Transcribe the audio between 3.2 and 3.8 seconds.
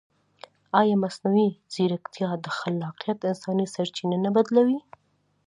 انساني